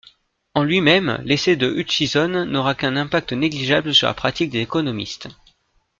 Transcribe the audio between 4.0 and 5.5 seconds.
la pratique des économistes.